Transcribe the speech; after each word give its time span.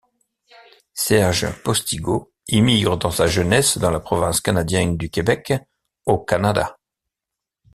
Serge 0.95 1.61
Postigo 1.61 2.33
immigre 2.47 2.97
dans 2.97 3.11
sa 3.11 3.27
jeunesse 3.27 3.77
dans 3.77 3.91
la 3.91 3.99
province 3.99 4.41
canadienne 4.41 4.97
du 4.97 5.11
Québec, 5.11 5.53
au 6.07 6.17
Canada. 6.17 6.75